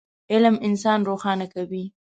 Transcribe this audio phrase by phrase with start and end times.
[0.33, 1.83] علم انسان روښانه کوي.